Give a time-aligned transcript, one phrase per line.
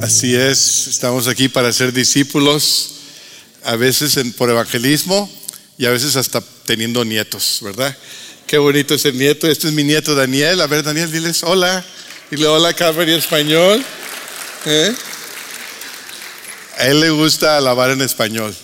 [0.00, 2.94] Así es, estamos aquí para ser discípulos,
[3.64, 5.30] a veces por evangelismo
[5.76, 7.96] y a veces hasta teniendo nietos, ¿verdad?
[8.46, 9.46] Qué bonito es el nieto.
[9.46, 10.60] Este es mi nieto Daniel.
[10.62, 11.84] A ver, Daniel, diles hola.
[12.30, 13.84] Dile hola, en español.
[14.64, 14.94] ¿Eh?
[16.78, 18.54] A él le gusta alabar en español.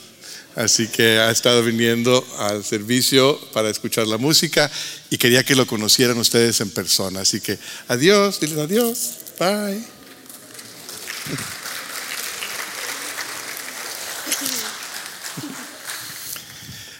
[0.57, 4.71] Así que ha estado viniendo al servicio para escuchar la música
[5.11, 7.21] y quería que lo conocieran ustedes en persona.
[7.21, 7.59] Así que
[7.89, 9.11] adiós, diles adiós.
[9.39, 9.94] Bye.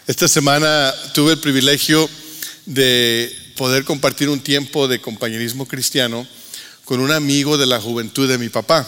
[0.07, 2.09] Esta semana tuve el privilegio
[2.67, 6.27] de poder compartir un tiempo de compañerismo cristiano
[6.85, 8.87] con un amigo de la juventud de mi papá.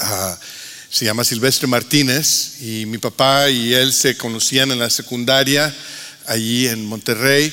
[0.00, 0.38] Ah,
[0.90, 5.74] se llama Silvestre Martínez y mi papá y él se conocían en la secundaria
[6.26, 7.52] allí en Monterrey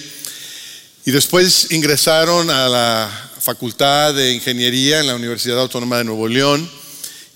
[1.03, 6.69] y después ingresaron a la Facultad de Ingeniería en la Universidad Autónoma de Nuevo León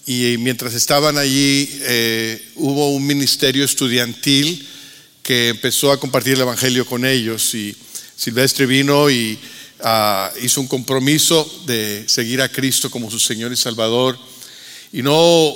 [0.07, 4.65] y mientras estaban allí eh, hubo un ministerio estudiantil
[5.21, 7.75] que empezó a compartir el Evangelio con ellos y
[8.15, 9.37] Silvestre vino y
[9.81, 14.17] ah, hizo un compromiso de seguir a Cristo como su Señor y Salvador
[14.93, 15.53] y no,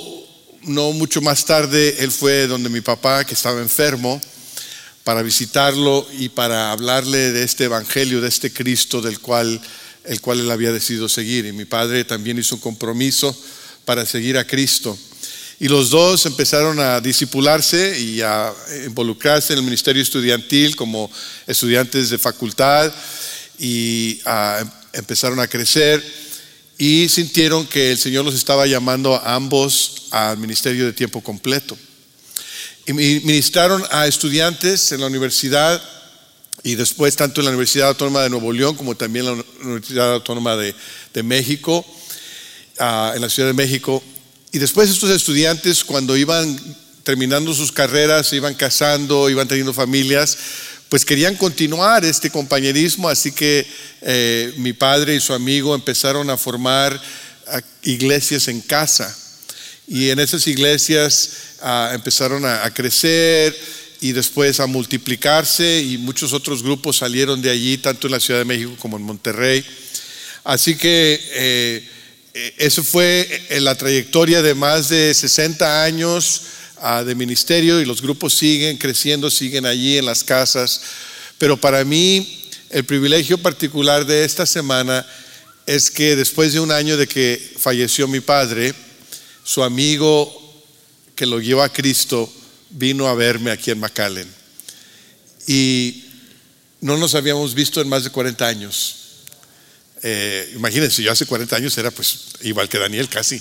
[0.64, 4.20] no mucho más tarde él fue donde mi papá que estaba enfermo
[5.02, 9.58] para visitarlo y para hablarle de este Evangelio, de este Cristo del cual
[10.04, 11.46] el cual él había decidido seguir.
[11.46, 13.36] Y mi padre también hizo un compromiso
[13.84, 14.96] para seguir a Cristo.
[15.60, 18.52] Y los dos empezaron a disipularse y a
[18.84, 21.10] involucrarse en el ministerio estudiantil como
[21.46, 22.92] estudiantes de facultad
[23.58, 24.20] y
[24.92, 26.02] empezaron a crecer
[26.78, 31.78] y sintieron que el Señor los estaba llamando a ambos al ministerio de tiempo completo.
[32.86, 35.80] Y ministraron a estudiantes en la universidad
[36.64, 40.12] y después tanto en la Universidad Autónoma de Nuevo León como también en la Universidad
[40.14, 40.74] Autónoma de,
[41.22, 41.84] México,
[42.78, 44.02] ah, en la Ciudad de México.
[44.52, 46.58] Y después estos estudiantes cuando iban
[47.04, 50.36] terminando sus carreras, se iban casando, iban teniendo familias,
[50.88, 53.66] pues querían continuar este compañerismo, así que
[54.02, 57.00] eh, mi padre y su amigo empezaron a formar
[57.82, 59.16] iglesias en casa.
[59.88, 61.30] Y en esas iglesias
[61.60, 63.56] ah, empezaron a crecer
[64.02, 68.40] y después a multiplicarse y muchos otros grupos salieron de allí, tanto en la Ciudad
[68.40, 69.64] de México como en Monterrey.
[70.42, 71.88] Así que eh,
[72.34, 76.42] eso fue eh, la trayectoria de más de 60 años
[76.78, 80.80] ah, de ministerio y los grupos siguen creciendo, siguen allí en las casas.
[81.36, 85.06] Pero para mí el privilegio particular de esta semana
[85.66, 88.74] es que después de un año de que falleció mi padre,
[89.44, 90.64] su amigo
[91.14, 92.32] que lo llevó a Cristo,
[92.70, 94.28] vino a verme aquí en McAllen.
[95.46, 96.04] Y
[96.80, 99.01] no nos habíamos visto en más de 40 años.
[100.02, 103.40] Eh, imagínense, yo hace 40 años era pues igual que Daniel casi.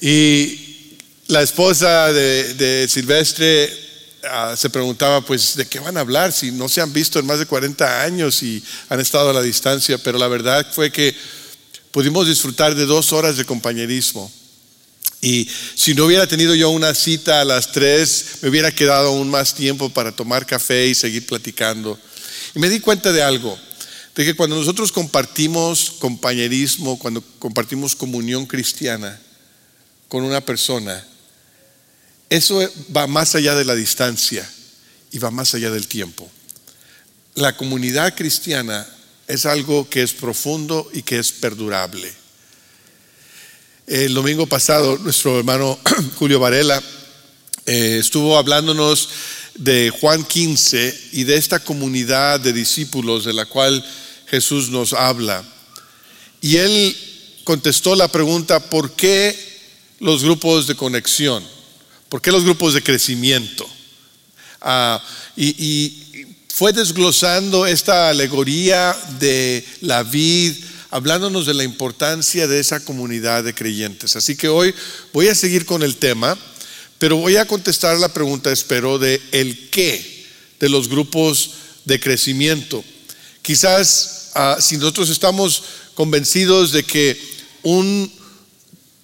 [0.00, 0.96] Y
[1.28, 3.72] la esposa de, Silvestre
[4.30, 7.26] ah, se preguntaba pues de qué van a hablar si no se han visto en
[7.26, 11.14] más de 40 años y han estado a la distancia, pero la verdad fue que
[11.90, 14.30] pudimos disfrutar de dos horas de compañerismo
[15.20, 19.28] y si no hubiera tenido yo una cita a las tres, me hubiera quedado aún
[19.28, 21.98] más tiempo para tomar café y seguir platicando.
[22.54, 23.58] Y me di cuenta de algo,
[24.24, 29.20] que cuando nosotros compartimos compañerismo, cuando compartimos comunión cristiana
[30.08, 31.06] con una persona,
[32.28, 32.60] eso
[32.94, 34.48] va más allá de la distancia
[35.12, 36.28] y va más allá del tiempo.
[37.34, 38.86] La comunidad cristiana
[39.28, 42.12] es algo que es profundo y que es perdurable.
[43.86, 45.78] El domingo pasado, nuestro hermano
[46.18, 46.82] Julio Varela
[47.66, 49.10] eh, estuvo hablándonos
[49.54, 53.84] de Juan 15 y de esta comunidad de discípulos de la cual
[54.30, 55.44] Jesús nos habla.
[56.40, 56.96] Y él
[57.44, 59.36] contestó la pregunta, ¿por qué
[60.00, 61.44] los grupos de conexión?
[62.08, 63.68] ¿Por qué los grupos de crecimiento?
[64.60, 65.02] Ah,
[65.36, 66.08] y
[66.58, 70.54] fue desglosando esta alegoría de la vid,
[70.90, 74.16] hablándonos de la importancia de esa comunidad de creyentes.
[74.16, 74.74] Así que hoy
[75.12, 76.36] voy a seguir con el tema,
[76.98, 80.26] pero voy a contestar la pregunta, espero, de el qué
[80.58, 81.50] de los grupos
[81.84, 82.82] de crecimiento.
[83.40, 85.62] Quizás ah, si nosotros estamos
[85.94, 87.20] convencidos de que
[87.62, 88.12] un,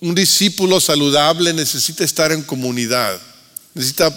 [0.00, 3.20] un discípulo saludable necesita estar en comunidad,
[3.74, 4.16] necesita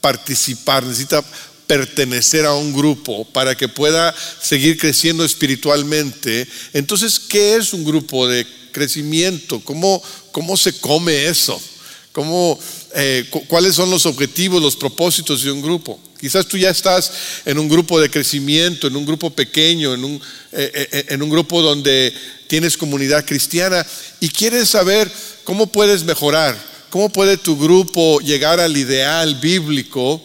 [0.00, 1.24] participar, necesita
[1.66, 4.12] pertenecer a un grupo, para que pueda
[4.42, 6.48] seguir creciendo espiritualmente.
[6.72, 9.60] Entonces, ¿qué es un grupo de crecimiento?
[9.60, 10.02] ¿Cómo,
[10.32, 11.62] cómo se come eso?
[12.10, 12.58] ¿Cómo,
[12.96, 16.00] eh, ¿Cuáles son los objetivos, los propósitos de un grupo?
[16.20, 17.10] Quizás tú ya estás
[17.46, 20.14] en un grupo de crecimiento, en un grupo pequeño, en un,
[20.52, 22.12] eh, eh, eh, en un grupo donde
[22.46, 23.86] tienes comunidad cristiana
[24.20, 25.10] y quieres saber
[25.44, 26.56] cómo puedes mejorar,
[26.90, 30.22] cómo puede tu grupo llegar al ideal bíblico.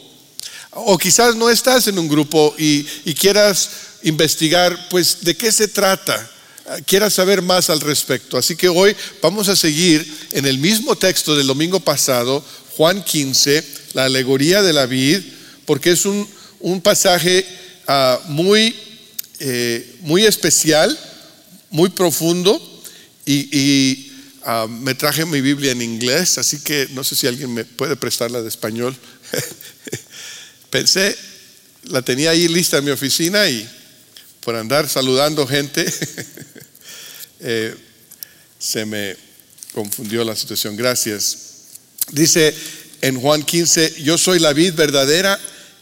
[0.72, 3.70] O quizás no estás en un grupo y, y quieras
[4.04, 6.32] investigar, pues, de qué se trata
[6.86, 8.38] quieras saber más al respecto.
[8.38, 12.44] Así que hoy vamos a seguir en el mismo texto del domingo pasado,
[12.76, 13.64] Juan 15,
[13.94, 15.22] la alegoría de la vid,
[15.66, 16.28] porque es un,
[16.82, 17.46] pasaje
[17.88, 18.76] ah, muy,
[19.40, 20.98] eh, muy especial,
[21.70, 22.62] muy profundo,
[23.26, 24.12] y,
[24.44, 27.96] ah, me traje mi Biblia en inglés, así que no sé si alguien me puede
[27.96, 28.96] prestarla de español.
[30.70, 31.16] Pensé,
[31.84, 33.68] la tenía ahí lista en mi oficina y
[34.42, 35.86] por andar saludando gente,
[37.40, 37.76] eh,
[38.60, 39.16] se me
[39.74, 40.76] confundió la situación.
[40.76, 41.38] Gracias.
[42.12, 42.54] Dice
[43.02, 45.40] en Juan 15, yo soy la vid verdadera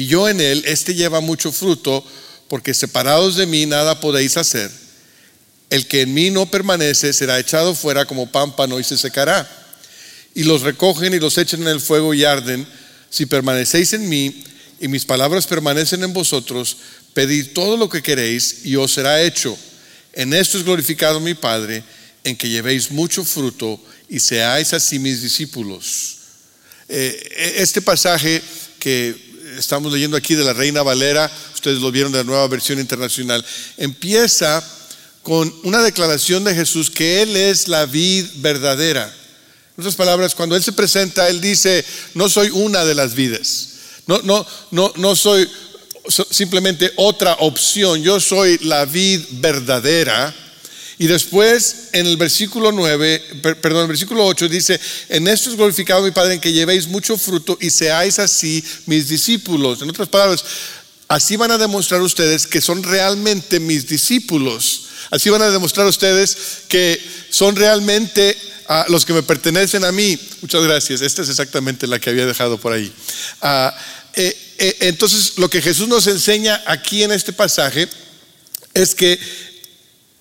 [0.00, 2.02] y yo en él, éste lleva mucho fruto,
[2.48, 4.70] porque separados de mí nada podéis hacer.
[5.68, 9.46] El que en mí no permanece será echado fuera como pámpano y se secará.
[10.34, 12.66] Y los recogen y los echan en el fuego y arden.
[13.10, 14.42] Si permanecéis en mí
[14.80, 16.78] y mis palabras permanecen en vosotros,
[17.12, 19.54] pedid todo lo que queréis y os será hecho.
[20.14, 21.84] En esto es glorificado mi Padre,
[22.24, 26.16] en que llevéis mucho fruto y seáis así mis discípulos.
[26.88, 28.40] Eh, este pasaje
[28.78, 32.78] que estamos leyendo aquí de la Reina Valera, ustedes lo vieron de la nueva versión
[32.78, 33.44] internacional,
[33.76, 34.62] empieza
[35.22, 39.04] con una declaración de Jesús que Él es la vid verdadera.
[39.76, 43.68] En otras palabras, cuando Él se presenta, Él dice, no soy una de las vides.
[44.06, 45.48] No, no, no, no soy
[46.30, 50.34] simplemente otra opción, yo soy la vid verdadera.
[51.00, 53.22] Y después en el versículo 9,
[53.62, 57.16] perdón, el versículo 8 dice, en esto es glorificado mi Padre en que llevéis mucho
[57.16, 59.80] fruto y seáis así mis discípulos.
[59.80, 60.44] En otras palabras,
[61.08, 64.88] así van a demostrar ustedes que son realmente mis discípulos.
[65.10, 66.36] Así van a demostrar ustedes
[66.68, 67.00] que
[67.30, 68.36] son realmente
[68.68, 70.18] ah, los que me pertenecen a mí.
[70.42, 71.00] Muchas gracias.
[71.00, 72.92] Esta es exactamente la que había dejado por ahí.
[73.40, 73.74] Ah,
[74.12, 77.88] eh, eh, entonces, lo que Jesús nos enseña aquí en este pasaje
[78.74, 79.18] es que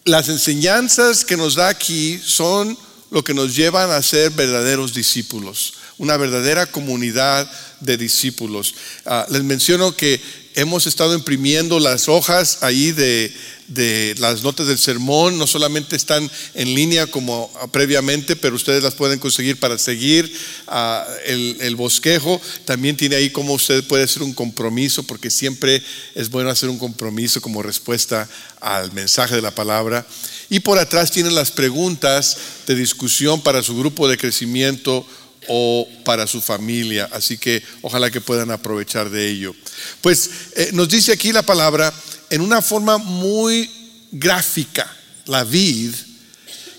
[0.06, 2.78] las enseñanzas que nos da aquí son
[3.12, 7.50] lo que nos llevan a ser verdaderos discípulos, una verdadera comunidad
[7.80, 8.76] de discípulos.
[9.06, 10.22] Ah, les menciono que
[10.56, 13.34] hemos estado imprimiendo las hojas ahí de,
[13.70, 18.96] de las notas del sermón, no solamente están en línea como previamente, pero ustedes las
[18.96, 20.32] pueden conseguir para seguir
[20.68, 22.42] ah, el, bosquejo.
[22.66, 25.84] También tiene ahí cómo usted puede hacer un compromiso, porque siempre
[26.16, 28.28] es bueno hacer un compromiso como respuesta
[28.60, 30.06] al mensaje de la palabra.
[30.50, 35.06] Y por atrás tienen las preguntas de discusión para su grupo de crecimiento
[35.50, 37.10] o para su familia.
[37.12, 39.54] Así que ojalá que puedan aprovechar de ello.
[40.02, 41.94] Pues eh, nos dice aquí la palabra
[42.30, 43.70] en una forma muy
[44.12, 45.94] gráfica, la vid,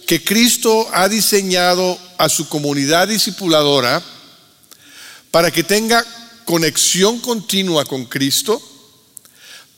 [0.06, 4.02] que Cristo ha diseñado a su comunidad discipuladora
[5.30, 6.04] para que tenga
[6.44, 8.60] conexión continua con Cristo,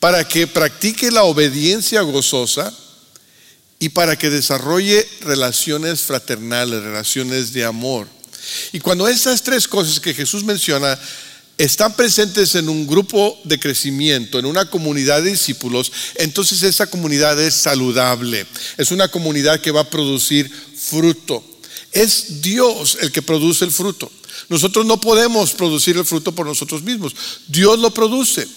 [0.01, 2.73] para que practique la obediencia gozosa
[3.79, 8.09] y para que desarrolle relaciones fraternales, relaciones de amor.
[8.73, 10.99] Y cuando esas tres cosas que Jesús menciona
[11.59, 17.41] están presentes en un grupo de crecimiento, en una comunidad de discípulos, entonces esa comunidad
[17.41, 18.47] es saludable,
[18.79, 21.45] es una comunidad que va a producir fruto.
[21.93, 24.11] Es Dios el que produce el fruto.
[24.49, 27.15] Nosotros no podemos producir el fruto por nosotros mismos.
[27.49, 28.49] Dios lo produce.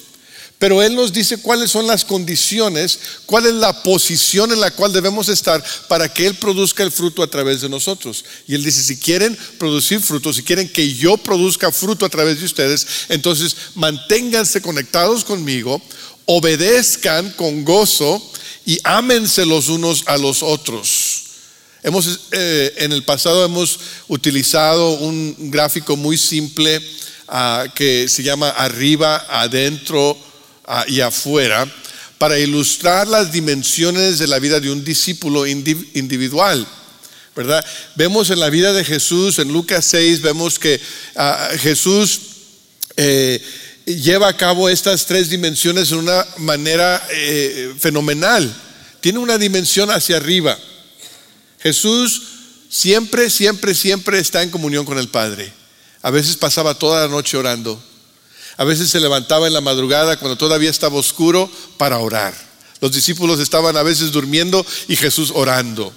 [0.58, 4.94] Pero Él nos dice cuáles son las condiciones, cuál es la posición en la cual
[4.94, 8.24] debemos estar para que Él produzca el fruto a través de nosotros.
[8.48, 12.40] Y Él dice, si quieren producir fruto, si quieren que yo produzca fruto a través
[12.40, 15.82] de ustedes, entonces manténganse conectados conmigo,
[16.26, 18.22] obedezcan con gozo
[18.66, 21.24] y ámense los unos a los otros.
[21.84, 26.82] Hemos, eh, en el pasado hemos utilizado un gráfico muy simple
[27.28, 30.18] ah, que se llama arriba, adentro,
[30.88, 31.68] y afuera
[32.18, 36.66] para ilustrar las dimensiones de la vida de un discípulo individual.
[37.36, 37.66] ¿verdad?
[37.96, 40.80] Vemos en la vida de Jesús, en Lucas 6, vemos que
[41.18, 42.22] ah, Jesús
[42.96, 43.42] eh,
[43.86, 48.56] lleva a cabo estas tres dimensiones de una manera eh, fenomenal.
[49.02, 50.58] Tiene una dimensión hacia arriba.
[51.60, 52.22] Jesús
[52.70, 55.52] siempre, siempre, siempre está en comunión con el Padre.
[56.02, 57.82] A veces pasaba toda la noche orando.
[58.58, 62.34] A veces se levantaba en la madrugada cuando todavía estaba oscuro para orar.
[62.82, 65.94] Los discípulos estaban a veces durmiendo y Jesús orando.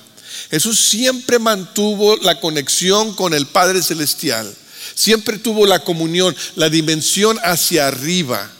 [0.50, 4.52] Jesús siempre mantuvo la conexión con el Padre Celestial.
[4.94, 8.50] Siempre tuvo la comunión, la dimensión hacia arriba.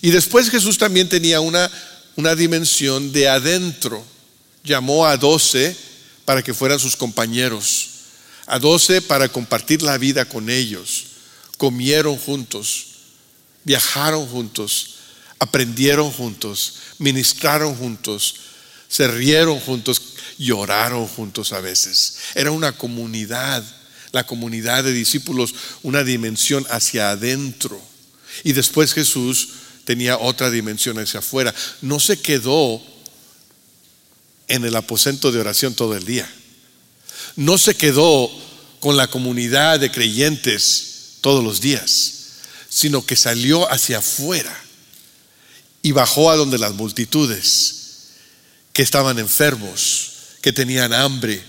[0.00, 1.70] Y después Jesús también tenía una,
[2.16, 4.04] una dimensión de adentro.
[4.62, 5.76] Llamó a doce
[6.24, 7.88] para que fueran sus compañeros.
[8.46, 11.04] A doce para compartir la vida con ellos.
[11.56, 12.86] Comieron juntos,
[13.64, 14.96] viajaron juntos,
[15.38, 18.34] aprendieron juntos, ministraron juntos,
[18.88, 20.00] se rieron juntos,
[20.38, 22.16] lloraron juntos a veces.
[22.34, 23.64] Era una comunidad,
[24.12, 27.80] la comunidad de discípulos, una dimensión hacia adentro.
[28.44, 29.48] Y después Jesús
[29.84, 31.54] tenía otra dimensión hacia afuera.
[31.82, 32.82] No se quedó
[34.48, 36.28] en el aposento de oración todo el día.
[37.36, 38.30] No se quedó
[38.80, 42.19] con la comunidad de creyentes todos los días,
[42.70, 44.56] sino que salió hacia afuera
[45.82, 47.80] y bajó a donde las multitudes
[48.72, 51.42] que estaban enfermos, que tenían hambre,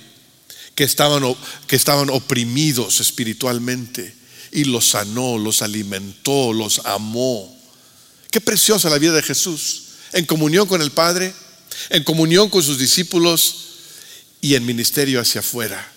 [0.76, 1.24] que estaban,
[1.68, 4.16] que estaban oprimidos espiritualmente,
[4.52, 7.58] y los sanó, los alimentó, los amó.
[8.30, 11.34] Qué preciosa la vida de Jesús, en comunión con el Padre,
[11.90, 13.56] en comunión con sus discípulos
[14.42, 15.91] y en ministerio hacia afuera.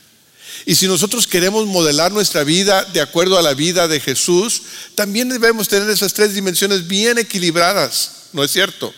[0.66, 4.62] Y si nosotros queremos modelar nuestra vida de acuerdo a la vida de Jesús,
[4.94, 8.92] también debemos tener esas tres dimensiones bien equilibradas, ¿no es cierto?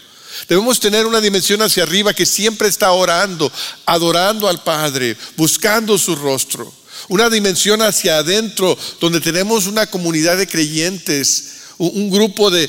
[0.49, 3.51] Debemos tener una dimensión hacia arriba que siempre está orando,
[3.85, 6.73] adorando al Padre, buscando su rostro.
[7.09, 12.69] Una dimensión hacia adentro donde tenemos una comunidad de creyentes, un grupo de,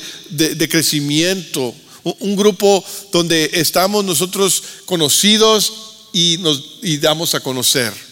[0.68, 5.72] crecimiento, un grupo donde estamos nosotros conocidos
[6.12, 8.07] y nos y damos a conocer.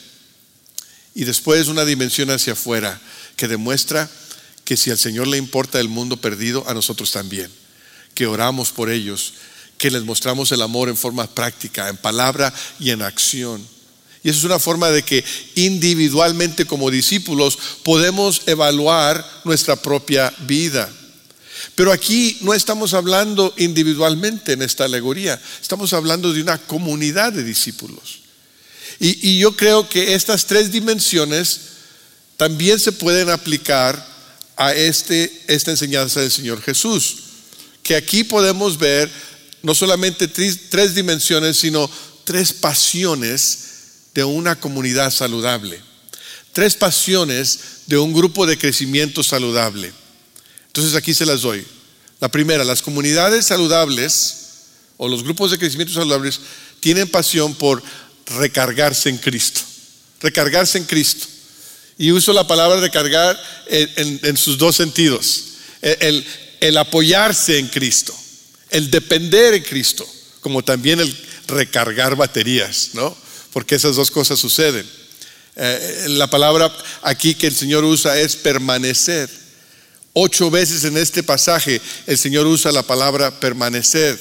[1.16, 3.00] Y después una dimensión hacia afuera
[3.37, 4.06] que demuestra
[4.66, 7.50] que si al Señor le importa el mundo perdido, a nosotros también,
[8.14, 9.32] que oramos por ellos
[9.78, 13.66] que les mostramos el amor en forma práctica, en palabra y en acción.
[14.23, 20.87] Y esa es una forma de que individualmente como discípulos podemos evaluar nuestra propia vida.
[21.75, 27.42] Pero aquí no estamos hablando individualmente en esta alegoría, estamos hablando de una comunidad de
[27.42, 28.25] discípulos.
[28.99, 31.61] Y, yo creo que estas tres dimensiones
[32.37, 34.07] también se pueden aplicar
[34.57, 37.17] a este, esta enseñanza del Señor Jesús,
[37.83, 39.11] que aquí podemos ver
[39.62, 41.91] no solamente tres, dimensiones, sino
[42.25, 43.59] tres pasiones
[44.15, 45.81] de una comunidad saludable.
[46.53, 49.93] Tres pasiones de un grupo de crecimiento saludable.
[50.69, 51.67] Entonces aquí se las doy.
[52.21, 54.37] La primera, las comunidades saludables
[54.97, 56.41] o los grupos de crecimiento saludables
[56.81, 57.83] tienen pasión por
[58.26, 59.61] recargarse en Cristo.
[60.21, 61.26] Recargarse en Cristo.
[61.99, 65.45] Y uso la palabra recargar en, sus dos sentidos.
[65.80, 68.14] el apoyarse en Cristo
[68.71, 70.06] el depender en Cristo,
[70.40, 71.16] como también el
[71.47, 73.16] recargar baterías, ¿no?
[73.52, 74.87] Porque esas dos cosas suceden.
[75.56, 76.71] Eh, la palabra
[77.02, 79.30] aquí que el Señor usa es permanecer.
[80.12, 84.18] Ocho veces en este pasaje el Señor usa la palabra permanecer.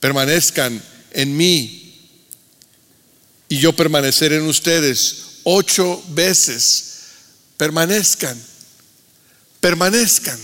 [0.00, 0.82] Permanezcan
[1.12, 1.79] en mí
[3.50, 5.16] y yo permanecer en ustedes.
[5.44, 6.84] Ocho veces.
[7.58, 8.40] Permanezcan.
[9.60, 10.38] Permanezcan.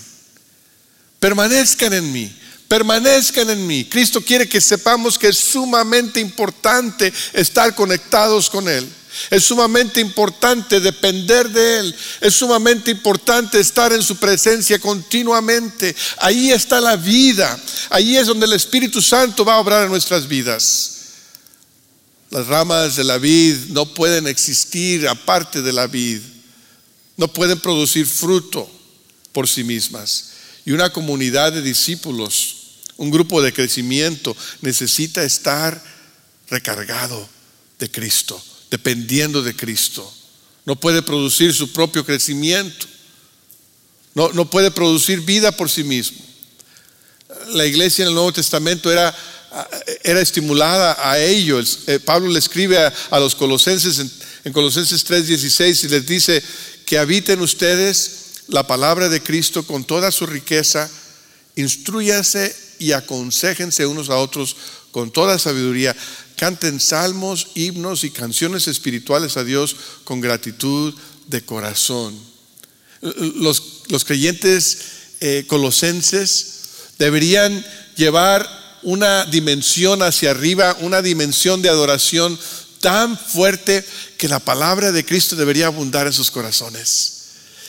[1.18, 2.30] Permanezcan en mí
[2.68, 3.84] permanezcan en mí.
[3.84, 8.88] Cristo quiere que sepamos que es sumamente importante estar conectados con Él.
[9.30, 11.96] Es sumamente importante depender de Él.
[12.20, 15.94] Es sumamente importante estar en su presencia continuamente.
[16.18, 17.58] Ahí está la vida.
[17.88, 20.95] Ahí es donde el Espíritu Santo va a obrar en nuestras vidas.
[22.36, 26.20] Las ramas de la vid no pueden existir aparte de la vid.
[27.16, 28.70] No pueden producir fruto
[29.32, 30.32] por sí mismas.
[30.66, 32.56] Y una comunidad de discípulos
[32.98, 35.82] un grupo de crecimiento necesita estar
[36.50, 37.26] recargado
[37.78, 38.38] de Cristo,
[38.70, 40.12] dependiendo de Cristo.
[40.66, 42.86] No puede producir su propio crecimiento.
[44.14, 46.18] No, no puede producir vida por sí mismo.
[47.54, 49.16] La iglesia en el Nuevo Testamento era,
[50.02, 51.80] era estimulada a ellos.
[51.86, 54.10] Eh, Pablo le escribe a, los colosenses en,
[54.44, 56.42] en Colosenses 3:16 y les dice
[56.84, 60.90] que habiten ustedes la palabra de Cristo con toda su riqueza,
[61.56, 64.56] instruyase y aconsejense unos a otros
[64.90, 65.96] con toda sabiduría.
[66.36, 70.94] Canten salmos, himnos y canciones espirituales a Dios con gratitud
[71.26, 72.18] de corazón.
[73.00, 74.78] Los, los creyentes
[75.20, 76.60] eh, colosenses
[76.98, 77.64] deberían
[77.96, 82.38] llevar una dimensión hacia arriba, una dimensión de adoración
[82.80, 83.84] tan fuerte
[84.16, 87.14] que la palabra de Cristo debería abundar en sus corazones.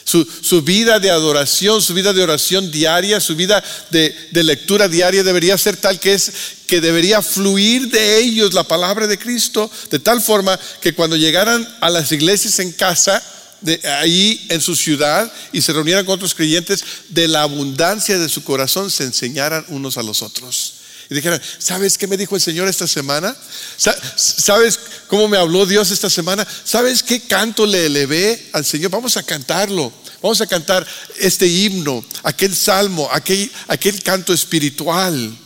[0.03, 5.23] Su, vida de adoración, su vida de oración diaria, su vida de, de, lectura diaria
[5.23, 6.31] debería ser tal que es
[6.67, 11.67] que debería fluir de ellos la palabra de Cristo de tal forma que cuando llegaran
[11.81, 13.21] a las iglesias en casa,
[13.61, 18.29] de ahí en su ciudad y se reunieran con otros creyentes, de la abundancia de
[18.29, 20.76] su corazón se enseñaran unos a los otros.
[21.09, 23.35] Y dijeran, ¿sabes qué me dijo el Señor esta semana?
[23.77, 26.45] ¿Sabes cómo me habló Dios esta semana?
[26.63, 28.91] ¿Sabes qué canto le elevé al Señor?
[28.91, 29.91] Vamos a cantarlo.
[30.21, 30.85] Vamos a cantar
[31.19, 35.37] este himno, aquel salmo, aquel, aquel canto espiritual.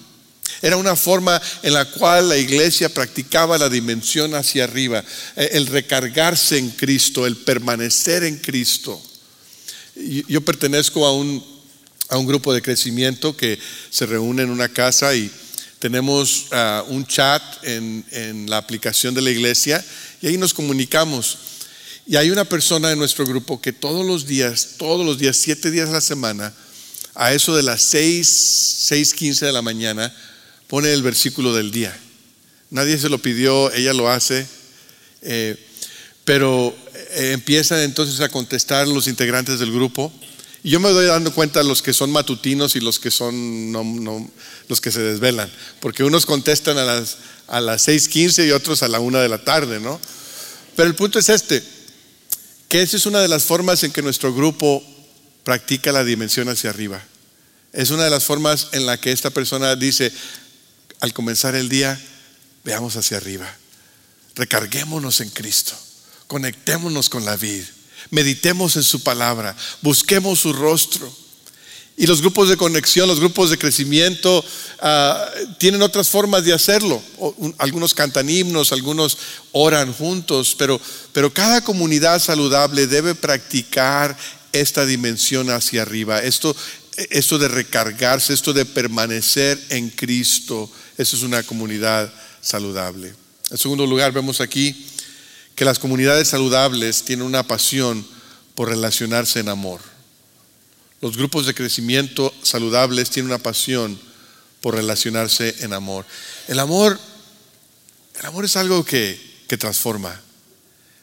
[0.62, 5.04] Era una forma en la cual la iglesia practicaba la dimensión hacia arriba,
[5.36, 9.02] eh, el recargarse en Cristo, el permanecer en Cristo.
[9.96, 11.44] Yo pertenezco a un,
[12.10, 15.30] a un grupo de crecimiento que se reúne en una casa y
[15.82, 19.84] tenemos ah, un chat en, en, la aplicación de la iglesia
[20.22, 21.40] y ahí nos comunicamos.
[22.06, 25.72] Y hay una persona en nuestro grupo que todos los días, todos los días, siete
[25.72, 26.54] días a la semana,
[27.16, 30.16] a eso de las seis, seis quince de la mañana,
[30.68, 31.98] pone el versículo del día.
[32.70, 34.46] Nadie se lo pidió, ella lo hace,
[35.24, 35.58] eh,
[36.26, 40.14] pero eh, empiezan entonces a contestar los integrantes del grupo
[40.64, 43.72] y yo me doy dando cuenta los que son matutinos y los que son
[44.68, 48.88] los que se desvelan, porque unos contestan a las a las 6:15 y otros a
[48.88, 50.00] la una de la tarde, ¿no?
[50.76, 51.64] Pero el punto es este,
[52.70, 54.84] que esa es una de las formas en que nuestro grupo
[55.44, 57.04] practica la dimensión hacia arriba.
[57.74, 60.12] Es una de las formas en la que esta persona dice,
[61.00, 62.00] al comenzar el día,
[62.64, 63.52] veamos hacia arriba,
[64.36, 65.74] recarguémonos en Cristo,
[66.28, 67.68] conectémonos con la vida
[68.10, 71.12] meditemos en su palabra, busquemos su rostro.
[71.98, 74.44] Y los grupos de conexión, los grupos de crecimiento,
[74.80, 75.30] ah,
[75.60, 77.02] tienen otras formas de hacerlo.
[77.60, 79.18] Algunos cantan himnos, algunos
[79.52, 80.82] oran juntos, pero,
[81.14, 84.18] pero cada comunidad saludable debe practicar
[84.52, 86.24] esta dimensión hacia arriba.
[86.24, 86.56] Esto,
[87.10, 92.12] esto de recargarse, esto de permanecer en Cristo, eso es una comunidad
[92.42, 93.14] saludable.
[93.52, 94.88] En segundo lugar, vemos aquí
[95.62, 98.04] que las comunidades saludables tienen una pasión
[98.56, 99.80] por relacionarse en amor.
[101.02, 104.02] Los grupos de crecimiento saludables tienen una pasión
[104.60, 106.04] por relacionarse en amor.
[106.48, 107.00] El amor,
[108.20, 110.20] el amor es algo que, que transforma.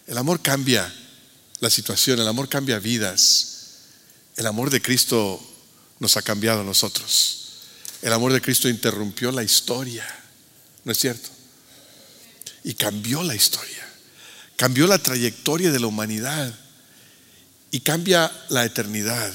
[0.09, 0.93] El amor cambia
[1.61, 3.77] la situación, el amor cambia vidas.
[4.35, 5.41] El amor de Cristo
[6.01, 7.61] nos ha cambiado a nosotros.
[8.03, 10.05] El amor de Cristo interrumpió la historia,
[10.83, 11.29] ¿no es cierto?
[12.65, 13.88] Y cambió la historia
[14.59, 16.53] cambió la trayectoria de la humanidad
[17.71, 19.33] y cambia la eternidad.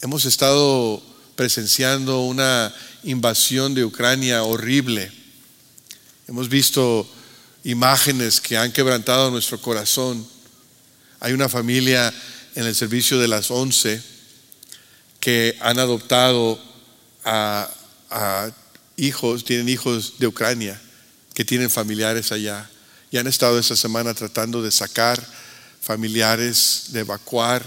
[0.00, 1.02] Hemos estado
[1.34, 5.10] presenciando una invasión de Ucrania horrible.
[6.28, 7.10] Hemos visto
[7.64, 10.24] imágenes que han quebrantado nuestro corazón.
[11.18, 12.14] Hay una familia
[12.54, 14.00] en el servicio de las once
[15.18, 16.62] que han adoptado
[17.24, 17.68] a,
[18.10, 18.48] a
[18.96, 20.80] hijos, tienen hijos de Ucrania,
[21.34, 22.68] que tienen familiares allá
[23.12, 25.22] y han estado esta semana tratando de sacar
[25.82, 27.62] familiares, de evacuar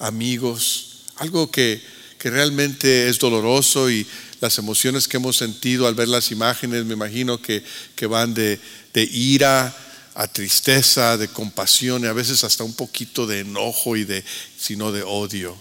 [0.00, 1.80] amigos, algo que,
[2.22, 4.06] realmente es doloroso y
[4.42, 7.62] las emociones que hemos sentido al ver las imágenes, me imagino que,
[8.06, 8.60] van de,
[8.94, 9.74] ira
[10.14, 14.22] a tristeza, de compasión y a veces hasta un poquito de enojo y de,
[14.58, 15.56] sino de odio.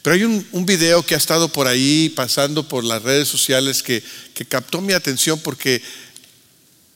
[0.00, 3.82] Pero hay un, un, video que ha estado por ahí pasando por las redes sociales
[3.82, 5.82] que, que captó mi atención porque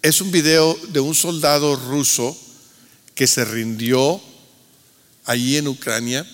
[0.04, 2.36] es un video de un soldado ruso
[3.14, 4.20] que se rindió
[5.24, 6.28] allí en Ucrania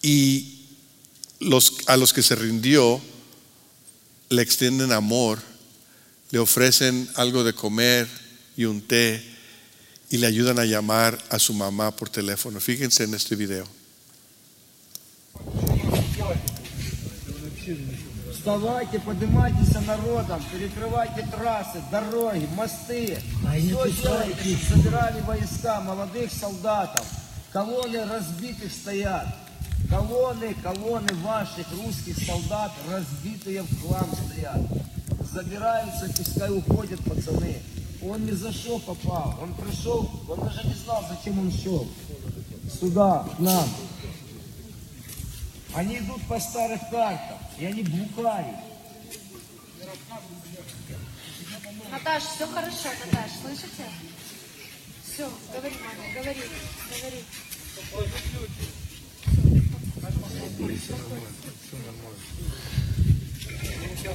[0.00, 0.62] y
[1.86, 3.02] a los que se rindió
[4.30, 5.42] le extienden amor,
[6.30, 8.08] le ofrecen algo de comer
[8.56, 9.22] y un té
[10.08, 12.60] y le ayudan a llamar a su mamá por teléfono.
[12.60, 13.68] Fíjense en este video.
[18.44, 23.18] Вставайте, поднимайтесь народом, перекрывайте трассы, дороги, мосты.
[23.40, 27.06] Все делайте, собирали войска, молодых солдатов.
[27.54, 29.28] Колонны разбитых стоят.
[29.88, 34.60] Колонны, колонны ваших русских солдат разбитые в хлам стоят.
[35.32, 37.62] Забираются, пускай уходят пацаны.
[38.02, 41.88] Он не за что попал, он пришел, он даже не знал, зачем он шел.
[42.78, 43.66] Сюда, к нам.
[45.74, 48.56] Они идут по старых картам, и они блукают.
[51.90, 53.84] Наташ, все хорошо, Наташ, слышите?
[55.04, 56.42] Все, говори, мама, говори,
[56.90, 57.24] говори.
[63.96, 64.14] Все,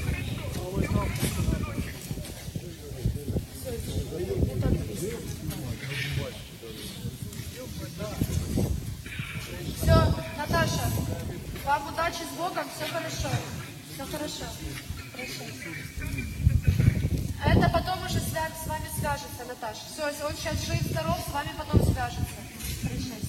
[11.69, 13.31] вам удачи с Богом, все хорошо.
[13.95, 14.45] Все хорошо.
[15.13, 15.55] Прощайте.
[17.45, 19.81] Это потом уже свя- с вами свяжется, Наташа.
[19.93, 22.35] Все, если он сейчас жив, здоров, с вами потом свяжется.
[22.83, 23.29] Прощайте.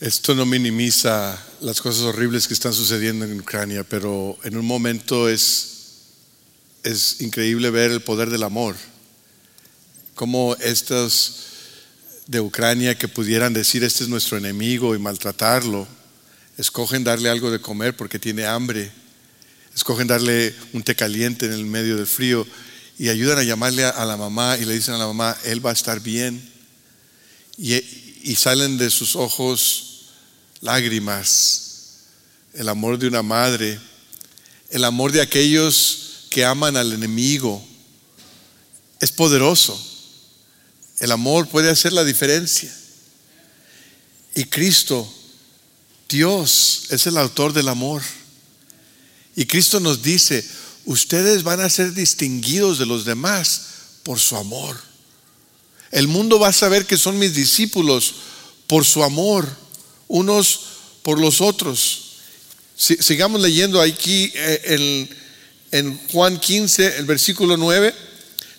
[0.00, 5.28] Esto no minimiza las cosas horribles que están sucediendo en Ucrania, pero en un momento
[5.28, 6.02] es,
[6.82, 8.76] es increíble ver el poder del amor.
[10.14, 11.46] Como estos
[12.31, 15.85] de Ucrania que pudieran decir este es nuestro enemigo y maltratarlo,
[16.57, 18.89] escogen darle algo de comer porque tiene hambre,
[19.75, 22.47] escogen darle un té caliente en el medio del frío
[22.97, 25.71] y ayudan a llamarle a, la mamá y le dicen a la mamá, él va
[25.71, 26.41] a estar bien.
[27.57, 27.73] Y,
[28.23, 30.05] y salen de sus ojos
[30.61, 31.97] lágrimas,
[32.53, 33.77] el amor de una madre,
[34.69, 37.61] el amor de aquellos que aman al enemigo.
[39.01, 39.90] Es poderoso.
[41.01, 42.71] El amor puede hacer la diferencia.
[44.35, 45.11] Y Cristo,
[46.07, 48.01] Dios, es el autor del amor.
[49.35, 50.45] Y Cristo nos dice,
[50.85, 53.61] ustedes van a ser distinguidos de los demás
[54.03, 54.79] por su amor.
[55.89, 58.13] El mundo va a saber que son mis discípulos
[58.67, 59.49] por su amor,
[60.07, 60.59] unos
[61.01, 62.11] por los otros.
[62.77, 65.09] Si- sigamos leyendo aquí eh,
[65.71, 67.93] en Juan 15, el versículo 9.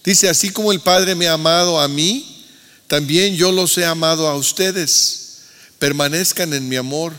[0.04, 2.31] Dice, así como el Padre me ha amado a mí,
[2.92, 5.44] también yo los he amado a ustedes.
[5.78, 7.14] Permanezcan en mi amor.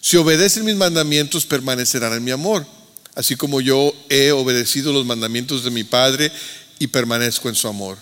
[0.00, 2.66] Si obedecen mis mandamientos, permanecerán en mi amor.
[3.14, 6.32] Así como yo he obedecido los mandamientos de mi Padre
[6.80, 7.98] y permanezco en su amor.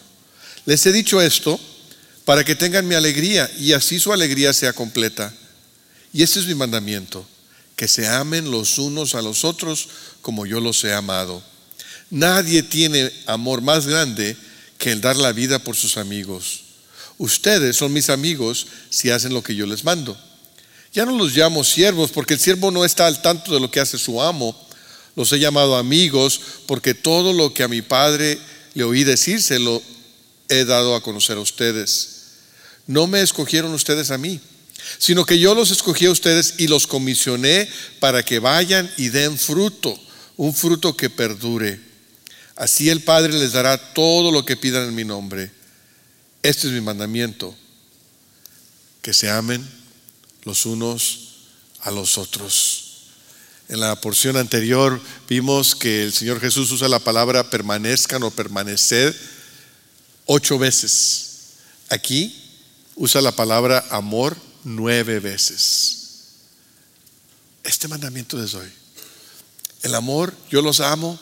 [0.64, 1.60] Les he dicho esto
[2.24, 5.34] para que tengan mi alegría y así su alegría sea completa.
[6.14, 7.28] Y este es mi mandamiento,
[7.76, 9.90] que se amen los unos a los otros
[10.22, 11.42] como yo los he amado.
[12.08, 14.38] Nadie tiene amor más grande
[14.78, 16.64] que el dar la vida por sus amigos.
[17.18, 20.16] Ustedes son mis amigos si hacen lo que yo les mando.
[20.92, 23.80] Ya no los llamo siervos porque el siervo no está al tanto de lo que
[23.80, 24.56] hace su amo.
[25.16, 28.38] Los he llamado amigos porque todo lo que a mi padre
[28.74, 29.82] le oí decir se lo
[30.48, 32.10] he dado a conocer a ustedes.
[32.86, 34.40] No me escogieron ustedes a mí,
[34.98, 39.36] sino que yo los escogí a ustedes y los comisioné para que vayan y den
[39.36, 39.98] fruto,
[40.36, 41.80] un fruto que perdure.
[42.56, 45.57] Así el Padre les dará todo lo que pidan en mi nombre.
[46.42, 47.54] Este es mi mandamiento,
[49.02, 49.66] que se amen
[50.44, 51.28] los unos
[51.80, 52.84] a los otros.
[53.68, 59.14] En la porción anterior vimos que el Señor Jesús usa la palabra permanezcan o permanecer
[60.26, 61.26] ocho veces.
[61.90, 62.34] Aquí
[62.94, 65.98] usa la palabra amor nueve veces.
[67.64, 68.68] Este mandamiento les doy.
[69.82, 71.18] El amor, yo los amo.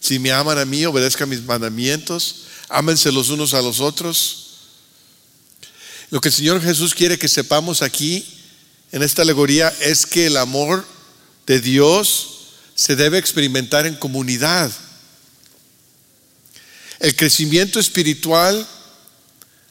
[0.00, 2.45] Si me aman a mí, obedezcan mis mandamientos.
[2.68, 4.46] Ámense los unos a los otros.
[6.10, 8.26] Lo que el Señor Jesús quiere que sepamos aquí
[8.92, 10.86] en esta alegoría es que el amor
[11.46, 12.28] de Dios
[12.74, 14.70] se debe experimentar en comunidad.
[16.98, 18.66] El crecimiento espiritual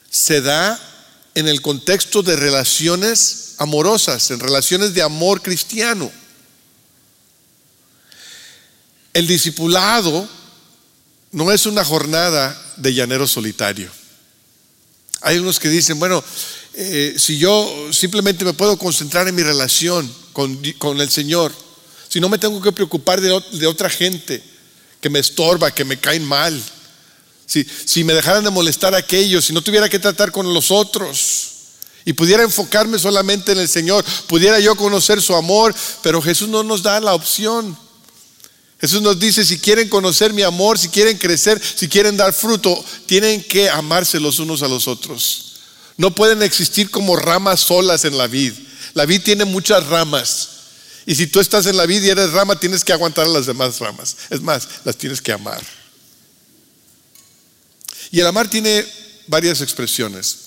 [0.09, 0.79] se da
[1.33, 6.11] en el contexto de relaciones amorosas, en relaciones de amor cristiano.
[9.13, 10.27] El discipulado
[11.35, 13.91] no es una jornada de llanero solitario.
[15.19, 16.23] Hay unos que dicen, bueno,
[16.73, 21.51] eh, si yo simplemente me puedo concentrar en mi relación con, con el Señor,
[22.07, 24.41] si no me tengo que preocupar de, de, otra gente
[25.01, 26.57] que me estorba, que me caen mal,
[27.45, 30.71] si, si me dejaran de molestar a aquellos, si no tuviera que tratar con los
[30.71, 31.49] otros
[32.05, 36.63] y pudiera enfocarme solamente en el Señor, pudiera yo conocer su amor, pero Jesús no
[36.63, 37.77] nos da la opción.
[38.79, 42.83] Jesús nos dice, si quieren conocer mi amor, si quieren crecer, si quieren dar fruto,
[43.05, 45.53] tienen que amarse los unos a los otros.
[45.97, 48.53] No pueden existir como ramas solas en la vid.
[48.93, 50.49] La vid tiene muchas ramas.
[51.05, 53.45] Y si tú estás en la vid y eres rama, tienes que aguantar a las
[53.45, 54.17] demás ramas.
[54.29, 55.63] Es más, las tienes que amar.
[58.11, 58.85] Y el amar tiene
[59.27, 60.37] varias expresiones.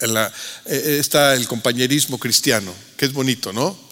[0.00, 0.32] La,
[0.64, 3.83] está el compañerismo cristiano, que es bonito, ¿no?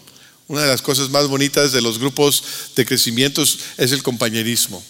[0.47, 2.43] Una de las cosas más bonitas de los grupos
[2.75, 4.83] de crecimientos es el compañerismo.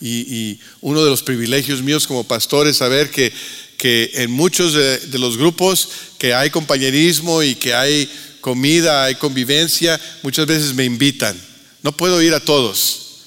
[0.00, 3.32] Y, uno de los privilegios míos como pastor es saber que,
[3.78, 9.14] que en muchos de, de, los grupos que hay compañerismo y que hay comida, hay
[9.14, 11.40] convivencia, muchas veces me invitan.
[11.82, 13.22] No puedo ir a todos,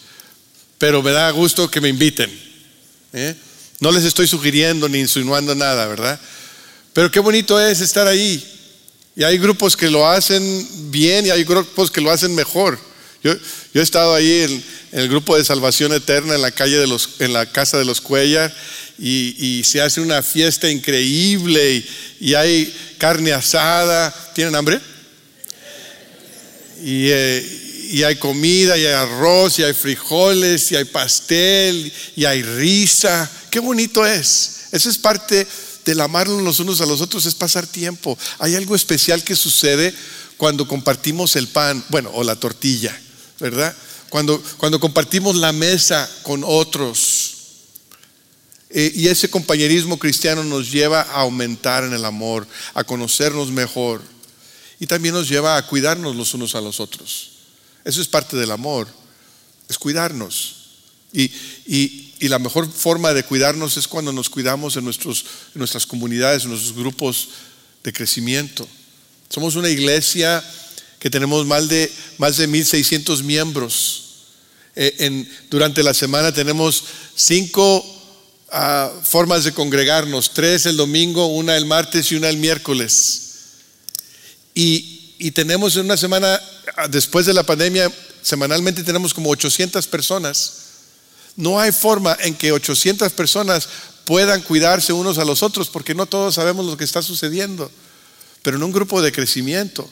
[0.78, 2.30] pero me da gusto que me inviten.
[3.14, 3.36] ¿eh?
[3.80, 6.20] No les estoy sugiriendo ni insinuando nada, ¿verdad?
[6.94, 8.44] Pero qué bonito es estar ahí.
[9.16, 12.78] Y hay grupos que lo hacen bien y hay grupos que lo hacen mejor.
[13.24, 13.34] Yo,
[13.74, 17.20] yo he estado ahí en, el grupo de Salvación Eterna en la calle de los,
[17.20, 18.54] en la casa de los Cuellar
[18.98, 24.14] y, y se hace una fiesta increíble y, y hay carne asada.
[24.34, 24.80] ¿Tienen hambre?
[26.84, 32.26] Y, eh, y hay comida, y hay arroz, y hay frijoles, y hay pastel, y
[32.26, 33.30] hay risa.
[33.50, 34.68] Qué bonito es.
[34.72, 35.48] Eso es parte
[35.86, 38.18] del amarnos los unos a los otros, es pasar tiempo.
[38.40, 39.94] Hay algo especial que sucede
[40.38, 43.00] cuando compartimos el pan, bueno, o la tortilla,
[43.40, 43.76] ¿verdad?
[44.10, 47.32] Cuando, cuando compartimos la mesa con otros.
[48.70, 54.02] Eh, y ese compañerismo cristiano nos lleva a aumentar en el amor, a conocernos mejor.
[54.80, 57.32] Y también nos lleva a cuidarnos los unos a los otros.
[57.86, 58.88] Eso es parte del amor,
[59.70, 60.56] es cuidarnos.
[61.14, 61.32] Y,
[61.68, 65.86] y, y la mejor forma de cuidarnos es cuando nos cuidamos en, nuestros, en nuestras
[65.86, 67.30] comunidades, en nuestros grupos
[67.84, 68.68] de crecimiento.
[69.30, 70.44] Somos una iglesia
[71.00, 74.04] que tenemos más de, más de 1.600 miembros.
[74.76, 76.84] Eh, en, durante la semana tenemos
[77.16, 83.22] cinco uh, formas de congregarnos, tres el domingo, una el martes y una el miércoles.
[84.54, 86.42] Y, y tenemos en una semana,
[86.90, 90.65] después de la pandemia, semanalmente tenemos como 800 personas.
[91.36, 93.68] No hay forma en que 800 personas
[94.06, 97.70] puedan cuidarse unos a los otros porque no todos sabemos lo que está sucediendo.
[98.42, 99.90] Pero en un grupo de crecimiento,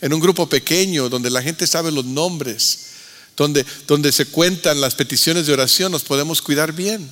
[0.00, 2.86] en un grupo pequeño donde la gente sabe los nombres,
[3.36, 7.10] donde, donde se cuentan las peticiones de oración, nos podemos cuidar bien.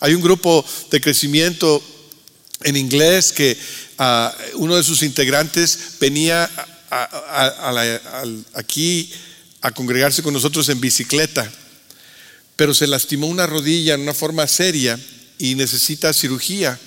[0.00, 1.82] Hay un grupo de crecimiento
[2.62, 3.58] en inglés que
[3.98, 6.48] uh, uno de sus integrantes venía
[8.54, 9.12] aquí
[9.60, 11.50] a congregarse con nosotros en bicicleta,
[12.56, 14.98] pero se lastimó una rodilla en una forma seria
[15.38, 16.78] y necesita cirugía,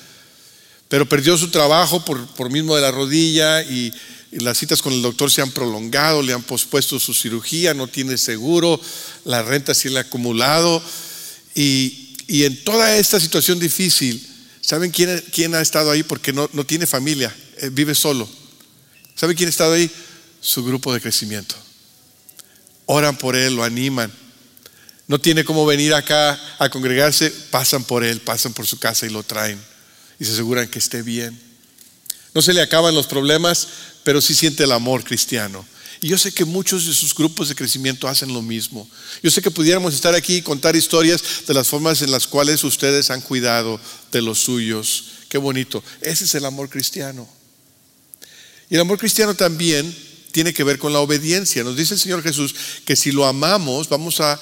[0.88, 3.94] pero perdió su trabajo por, por mismo de la rodilla y,
[4.32, 8.16] las citas con el doctor se han prolongado, le han pospuesto su cirugía, no tiene
[8.16, 8.80] seguro,
[9.26, 10.84] la renta se le ha acumulado
[11.56, 14.24] y, y en toda esta situación difícil,
[14.70, 16.04] ¿Saben quién, quién, ha estado ahí?
[16.04, 18.30] Porque no, no tiene familia, eh, vive solo.
[19.16, 19.90] ¿Saben quién ha estado ahí?
[20.42, 21.56] Su grupo de crecimiento.
[22.86, 24.14] Oran por él, lo animan.
[25.10, 29.10] No tiene cómo venir acá a congregarse, pasan por él, pasan por su casa y
[29.10, 29.60] lo traen.
[30.20, 31.38] Y se aseguran que esté bien.
[32.36, 33.68] No se le acaban los problemas,
[34.04, 35.66] pero sí siente el amor cristiano.
[36.00, 38.88] Y yo sé que muchos de sus grupos de crecimiento hacen lo mismo.
[39.24, 42.64] Yo sé que pudiéramos estar aquí y contar historias de las formas en las cuales
[42.64, 45.06] ustedes han cuidado de los suyos.
[45.28, 45.84] Qué bonito.
[46.02, 47.28] Ese es el amor cristiano.
[48.70, 49.92] Y el amor cristiano también
[50.32, 51.64] tiene que ver con la obediencia.
[51.64, 52.54] Nos dice el Señor Jesús
[52.86, 54.40] que si lo amamos vamos a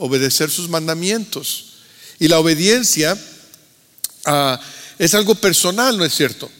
[0.00, 1.66] obedecer sus mandamientos.
[2.18, 3.16] Y la obediencia
[4.26, 4.56] uh,
[4.98, 6.50] es algo personal, ¿no es cierto?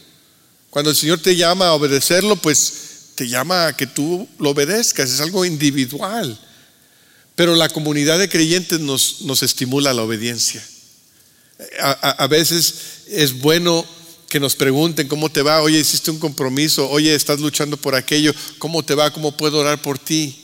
[0.69, 2.73] Cuando el Señor te llama a obedecerlo, pues
[3.15, 6.39] te llama a que tú lo obedezcas, es algo individual.
[7.35, 10.63] Pero la comunidad de creyentes nos, nos estimula la obediencia.
[11.79, 12.73] A, a, a, veces
[13.07, 13.85] es bueno
[14.29, 18.33] que nos pregunten cómo te va, oye, hiciste un compromiso, oye, estás luchando por aquello,
[18.57, 19.11] ¿cómo te va?
[19.11, 20.40] ¿Cómo puedo orar por ti?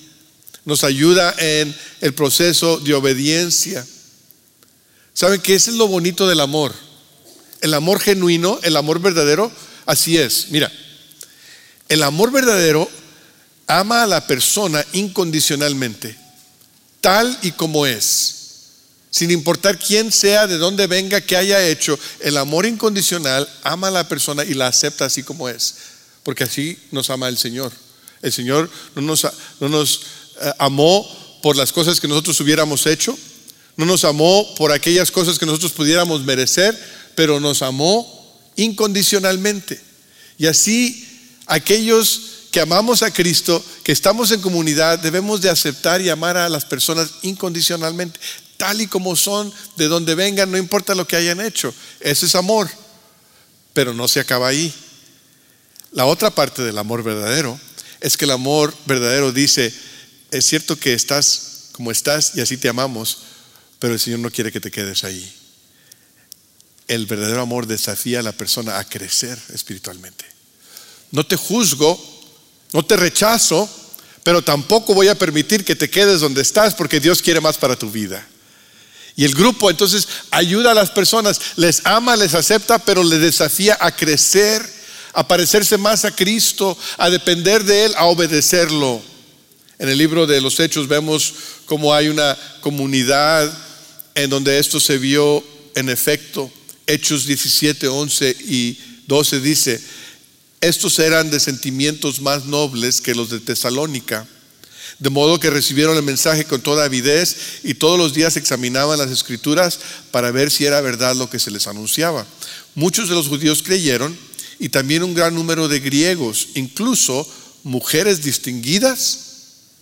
[0.67, 3.87] Nos ayuda en el proceso de obediencia.
[5.13, 6.75] ¿Saben qué es lo bonito del amor?
[7.61, 9.49] El amor genuino, el amor verdadero,
[9.85, 10.47] así es.
[10.49, 10.69] Mira,
[11.87, 12.91] el amor verdadero
[13.65, 16.17] ama a la persona incondicionalmente,
[16.99, 18.35] tal y como es.
[19.09, 23.91] Sin importar quién sea, de dónde venga, qué haya hecho, el amor incondicional ama a
[23.91, 25.75] la persona y la acepta así como es,
[26.23, 27.71] porque así nos ama el Señor.
[28.21, 29.25] El Señor no nos,
[29.59, 30.01] no nos
[30.57, 31.07] amó
[31.41, 33.17] por las cosas que nosotros hubiéramos hecho,
[33.75, 36.77] no nos amó por aquellas cosas que nosotros pudiéramos merecer,
[37.15, 39.79] pero nos amó incondicionalmente.
[40.37, 41.07] Y así
[41.45, 42.21] aquellos
[42.51, 46.65] que amamos a Cristo, que estamos en comunidad, debemos de aceptar y amar a las
[46.65, 48.19] personas incondicionalmente,
[48.57, 51.73] tal y como son, de donde vengan, no importa lo que hayan hecho.
[51.99, 52.69] Ese es amor,
[53.73, 54.73] pero no se acaba ahí.
[55.91, 57.59] La otra parte del amor verdadero
[58.01, 59.73] es que el amor verdadero dice,
[60.31, 63.19] es cierto que estás como estás y así te amamos,
[63.79, 65.33] pero el Señor no quiere que te quedes ahí.
[66.87, 70.25] El verdadero amor desafía a la persona a crecer espiritualmente.
[71.11, 71.99] No te juzgo,
[72.73, 73.69] no te rechazo,
[74.23, 77.77] pero tampoco voy a permitir que te quedes donde estás porque Dios quiere más para
[77.77, 78.27] tu vida.
[79.15, 83.77] Y el grupo entonces ayuda a las personas, les ama, les acepta, pero les desafía
[83.79, 84.63] a crecer,
[85.13, 89.01] a parecerse más a Cristo, a depender de Él, a obedecerlo.
[89.79, 91.33] En el libro de los Hechos vemos
[91.65, 93.55] cómo hay una comunidad
[94.15, 95.43] en donde esto se vio
[95.75, 96.51] en efecto.
[96.87, 99.79] Hechos 17, 11 y 12 dice,
[100.61, 104.25] estos eran de sentimientos más nobles que los de Tesalónica,
[104.97, 109.11] de modo que recibieron el mensaje con toda avidez y todos los días examinaban las
[109.11, 112.25] escrituras para ver si era verdad lo que se les anunciaba.
[112.73, 114.17] Muchos de los judíos creyeron
[114.57, 117.29] y también un gran número de griegos, incluso
[117.63, 119.26] mujeres distinguidas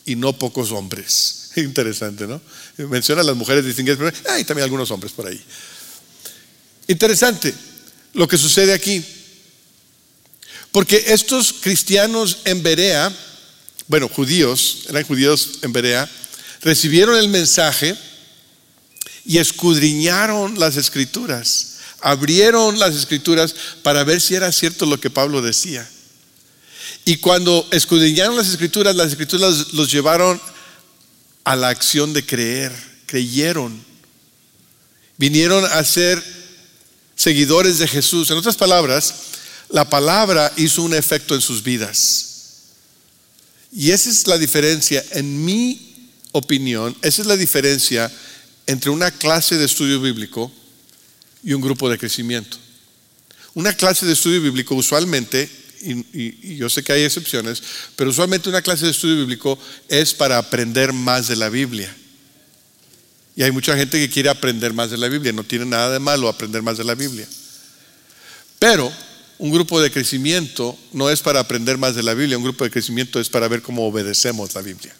[0.05, 1.51] y no pocos hombres.
[1.55, 2.41] Interesante, ¿no?
[2.77, 5.41] Menciona a las mujeres distinguidas, pero hay también algunos hombres por ahí.
[6.87, 7.53] Interesante
[8.13, 9.03] lo que sucede aquí.
[10.71, 13.11] Porque estos cristianos en Berea,
[13.87, 16.09] bueno, judíos, eran judíos en Berea,
[16.61, 17.95] recibieron el mensaje
[19.25, 25.41] y escudriñaron las escrituras, abrieron las escrituras para ver si era cierto lo que Pablo
[25.41, 25.89] decía.
[27.05, 30.41] Y cuando escudriñaron las escrituras, las escrituras los llevaron
[31.43, 32.73] a la acción de creer,
[33.05, 33.79] creyeron,
[35.17, 36.21] vinieron a ser
[37.15, 38.31] seguidores de Jesús.
[38.31, 39.13] En otras palabras,
[39.69, 42.25] la palabra hizo un efecto en sus vidas.
[43.71, 48.11] Y esa es la diferencia, en mi opinión, esa es la diferencia
[48.67, 50.51] entre una clase de estudio bíblico
[51.43, 52.57] y un grupo de crecimiento.
[53.53, 55.49] Una clase de estudio bíblico usualmente,
[55.85, 57.61] y, yo sé que hay excepciones,
[57.95, 61.95] pero usualmente una clase de estudio bíblico es para aprender más de la Biblia.
[63.35, 65.99] Y hay mucha gente que quiere aprender más de la Biblia, no tiene nada de
[65.99, 67.27] malo aprender más de la Biblia.
[68.59, 68.91] Pero
[69.37, 72.71] un grupo de crecimiento no es para aprender más de la Biblia, un grupo de
[72.71, 74.95] crecimiento es para ver cómo obedecemos la Biblia.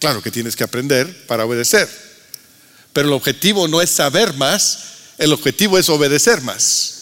[0.00, 1.88] Claro que tienes que aprender para obedecer,
[2.92, 4.78] pero el objetivo no es saber más,
[5.18, 6.97] el objetivo es obedecer más.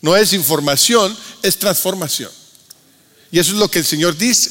[0.00, 2.30] No es información, es transformación.
[3.30, 4.50] Y eso es lo que el Señor dice.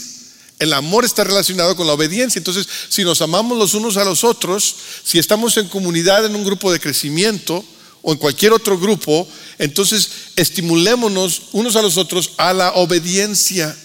[0.60, 2.40] El amor está relacionado con la obediencia.
[2.40, 6.44] Entonces, si nos amamos los unos a los otros, si estamos en comunidad en un
[6.44, 7.64] grupo de crecimiento
[8.02, 13.76] o en cualquier otro grupo, entonces estimulémonos unos a los otros a la obediencia.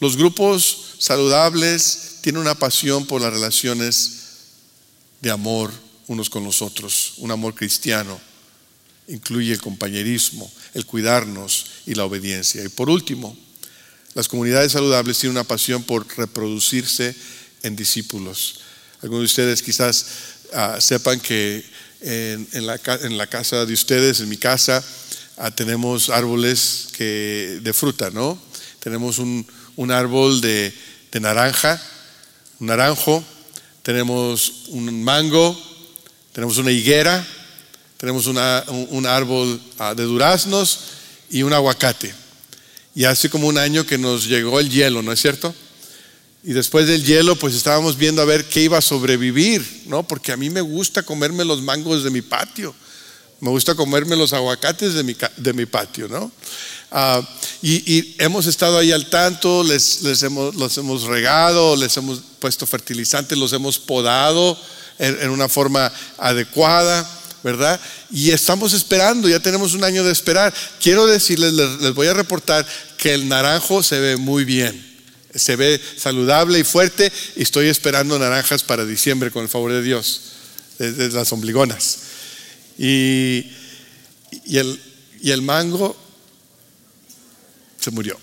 [0.00, 4.12] Los grupos saludables tienen una pasión por las relaciones
[5.20, 5.72] de amor
[6.08, 8.20] unos con los otros, un amor cristiano.
[9.12, 12.64] Incluye el compañerismo, el cuidarnos y la obediencia.
[12.64, 13.36] Y por último,
[14.14, 17.14] las comunidades saludables tienen una pasión por reproducirse
[17.62, 18.60] en discípulos.
[19.02, 20.06] Algunos de ustedes quizás
[20.54, 21.64] ah, sepan que
[22.02, 24.82] en, la, casa de ustedes, en mi casa,
[25.36, 28.40] ah, tenemos árboles que, de fruta, ¿no?
[28.80, 29.46] Tenemos un,
[29.90, 30.72] árbol de,
[31.20, 31.80] naranja,
[32.58, 33.24] un naranjo,
[33.82, 35.56] tenemos un mango,
[36.32, 37.26] tenemos una higuera,
[38.02, 40.80] tenemos un, árbol ah, de duraznos
[41.30, 42.12] y un aguacate.
[42.96, 45.54] Y hace como un año que nos llegó el hielo, ¿no es cierto?
[46.42, 50.02] Y después del hielo, pues estábamos viendo a ver qué iba a sobrevivir, ¿no?
[50.02, 52.74] Porque a mí me gusta comerme los mangos de mi patio,
[53.38, 56.32] me gusta comerme los aguacates de mi, de mi patio, ¿no?
[56.90, 57.22] Ah,
[57.62, 62.66] y, hemos estado ahí al tanto, les, les hemos, los hemos regado, les hemos puesto
[62.66, 64.58] fertilizantes, los hemos podado
[64.98, 67.08] en, en una forma adecuada.
[67.42, 67.80] ¿Verdad?
[68.10, 70.52] Y estamos esperando, ya tenemos un año de esperar.
[70.80, 74.90] Quiero decirles, les, voy a reportar que el naranjo se ve muy bien.
[75.34, 79.82] Se ve saludable y fuerte y estoy esperando naranjas para diciembre con el favor de
[79.82, 80.20] Dios,
[80.78, 81.98] desde las ombligonas.
[82.78, 83.46] Y,
[84.48, 85.96] el mango
[87.80, 88.18] se murió.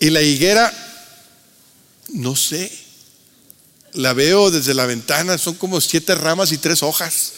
[0.00, 0.72] Y la higuera,
[2.10, 2.70] no sé,
[3.94, 7.32] la veo desde la ventana, son como siete ramas y tres hojas.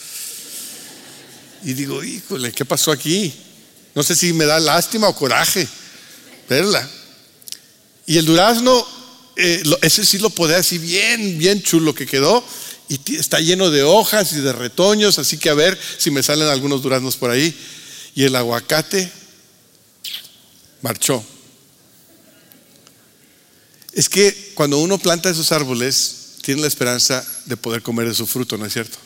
[1.62, 3.33] Y digo, híjole, ¿qué pasó aquí?
[3.94, 5.68] No sé si me da lástima o coraje
[6.49, 6.88] verla.
[8.07, 8.87] Y el durazno,
[9.37, 12.44] eh, ese sí lo podía así bien, bien chulo que quedó.
[12.88, 16.49] Y está lleno de hojas y de retoños, así que a ver si me salen
[16.49, 17.57] algunos duraznos por ahí.
[18.16, 19.11] Y el aguacate
[20.83, 21.25] marchó.
[23.92, 28.27] Es que cuando uno planta esos árboles, tiene la esperanza de poder comer de su
[28.27, 28.99] fruto, ¿no es cierto?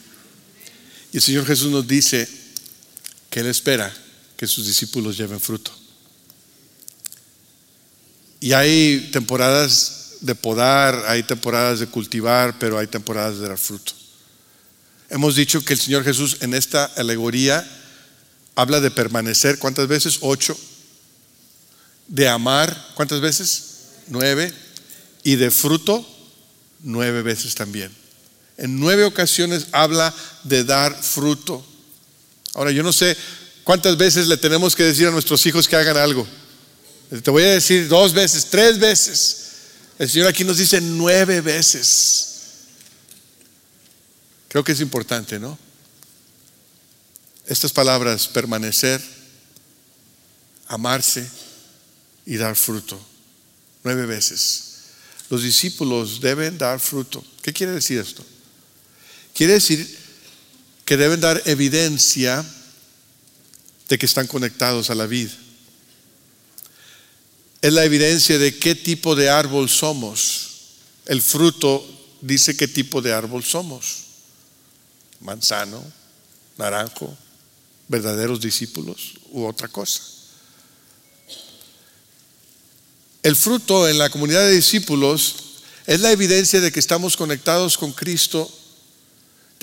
[1.12, 2.29] Y el Señor Jesús nos dice,
[3.35, 3.92] que Él espera
[4.37, 5.73] que sus discípulos lleven fruto.
[8.38, 13.90] Y hay temporadas de podar, hay temporadas de cultivar, pero hay temporadas de dar fruto.
[15.11, 17.69] Hemos dicho que el Señor Jesús en esta alegoría
[18.54, 20.19] habla de permanecer, ¿cuántas veces?
[20.21, 20.56] Ocho.
[22.06, 23.65] De amar, ¿cuántas veces?
[24.06, 24.54] Nueve.
[25.25, 26.06] Y de fruto,
[26.85, 27.90] nueve veces también.
[28.58, 31.73] En nueve ocasiones habla de dar fruto.
[32.55, 33.17] Ahora, yo no sé
[33.65, 36.27] cuántas veces le tenemos que decir a nuestros hijos que hagan algo.
[37.23, 39.40] Te voy a decir dos veces, tres veces.
[39.98, 42.31] El Señor aquí nos dice nueve veces.
[44.48, 45.59] Creo que es importante, ¿no?
[47.46, 49.02] estas palabras, permanecer,
[50.67, 51.29] amarse
[52.27, 53.00] y dar fruto.
[53.83, 54.63] Nueve veces.
[55.29, 57.23] Los discípulos deben dar fruto.
[57.42, 58.25] ¿Qué quiere decir esto?
[59.35, 59.98] Quiere decir
[60.85, 62.44] que deben dar evidencia
[63.88, 65.32] de que están conectados a la vida.
[67.60, 70.50] Es la evidencia de qué tipo de árbol somos.
[71.06, 71.85] El fruto
[72.20, 74.04] dice qué tipo de árbol somos.
[75.20, 75.82] Manzano,
[76.58, 77.16] naranjo,
[77.88, 80.02] verdaderos discípulos u otra cosa.
[83.22, 85.37] El fruto en la comunidad de discípulos
[85.87, 88.50] es la evidencia de que estamos conectados con Cristo,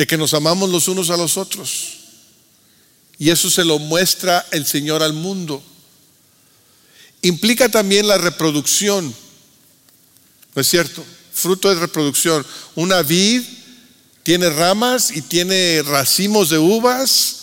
[0.02, 2.00] de que nos amamos los unos a los otros.
[3.20, 5.62] Y eso se lo muestra el Señor al mundo.
[7.22, 9.14] Implica también la reproducción,
[10.56, 11.06] ¿no es cierto?
[11.32, 12.44] Fruto de reproducción.
[12.74, 13.44] Una vid
[14.24, 17.36] tiene ramas y tiene racimos de uvas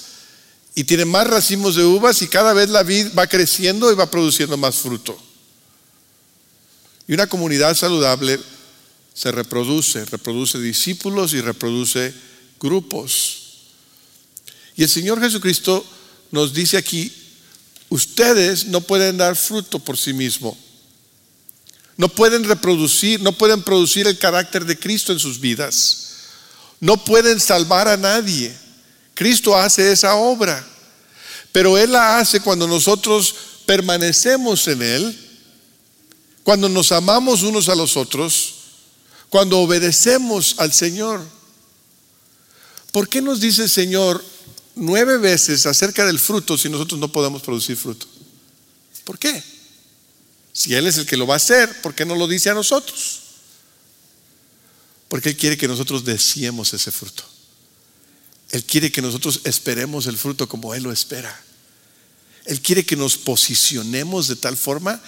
[0.75, 4.11] y tiene más racimos de uvas y cada vez la vid va creciendo y va
[4.11, 5.17] produciendo más fruto.
[7.07, 8.41] Y una comunidad saludable
[9.15, 12.27] se reproduce, reproduce discípulos y reproduce
[12.61, 13.39] grupos.
[14.77, 15.85] Y el Señor Jesucristo
[16.31, 17.13] nos dice aquí,
[17.89, 20.57] ustedes no pueden dar fruto por sí mismo.
[21.97, 26.09] No pueden reproducir, no pueden producir el carácter de Cristo en sus vidas.
[26.81, 28.55] No pueden salvar a nadie.
[29.15, 30.65] Cristo hace esa obra,
[31.51, 33.35] pero Él la hace cuando nosotros
[33.67, 35.19] permanecemos en Él,
[36.45, 38.55] cuando nos amamos unos a los otros,
[39.29, 41.38] cuando obedecemos al Señor.
[42.93, 44.25] ¿Por qué nos dice el Señor
[44.75, 48.07] nueve veces acerca del fruto si nosotros no podemos producir fruto?
[49.05, 49.43] ¿Por qué?
[50.53, 52.55] Si Él es el que lo va a hacer, ¿por qué no lo dice a
[52.55, 53.21] nosotros?
[55.09, 57.25] Porque Él quiere que nosotros deseemos ese fruto.
[58.51, 61.45] Él quiere que nosotros esperemos el fruto como Él lo espera.
[62.45, 65.03] Él quiere que nos posicionemos de tal forma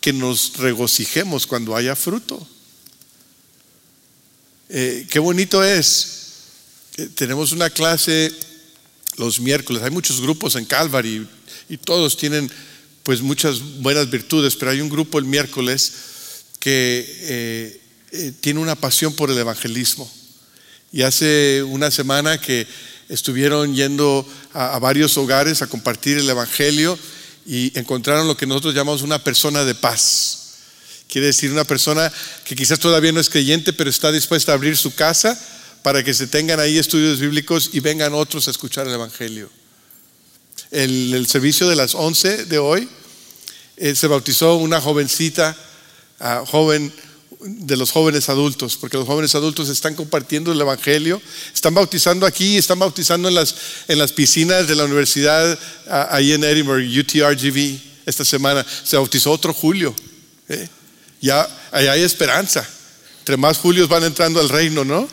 [0.00, 2.46] que nos regocijemos cuando haya fruto.
[4.68, 6.21] Eh, qué bonito es.
[6.96, 8.32] Eh, tenemos una clase
[9.16, 9.82] los miércoles.
[9.82, 11.26] Hay muchos grupos en Calvary
[11.68, 12.50] y todos tienen
[13.02, 15.92] pues muchas buenas virtudes, pero hay un grupo el miércoles
[16.58, 17.80] que
[18.12, 20.10] eh, tiene una pasión por el evangelismo.
[20.92, 22.66] Y hace una semana que
[23.08, 26.98] estuvieron yendo a, varios hogares a compartir el Evangelio
[27.46, 30.38] y encontraron lo que nosotros llamamos una persona de paz.
[31.08, 32.12] Quiere decir una persona
[32.44, 35.38] que quizás todavía no es creyente, pero está dispuesta a abrir su casa
[35.82, 39.50] para que se tengan ahí estudios bíblicos y vengan otros a escuchar el Evangelio.
[40.70, 42.88] El, el servicio de las 11 de hoy
[43.76, 45.56] eh, se bautizó una jovencita,
[46.20, 46.92] uh, joven
[47.40, 51.20] de los jóvenes adultos, porque los jóvenes adultos están compartiendo el Evangelio,
[51.52, 53.54] están bautizando aquí, están bautizando en las,
[53.88, 55.58] en las piscinas de la universidad
[56.10, 58.64] ahí en Edinburgh, UTRGV, esta semana.
[58.84, 59.94] Se bautizó otro Julio.
[60.48, 60.68] ¿eh?
[61.20, 62.68] Ya allá hay esperanza.
[63.20, 65.08] Entre más Julios van entrando al reino, ¿no?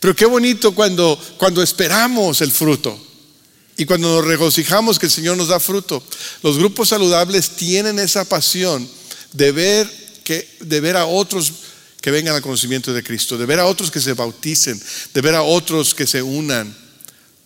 [0.00, 2.98] Pero qué bonito cuando, cuando esperamos el fruto
[3.76, 6.02] y cuando nos regocijamos que el Señor nos da fruto.
[6.42, 8.88] Los grupos saludables tienen esa pasión
[9.32, 9.90] de ver,
[10.24, 11.52] que, de ver a otros
[12.00, 14.80] que vengan al conocimiento de Cristo, de ver a otros que se bauticen,
[15.12, 16.74] de ver a otros que se unan.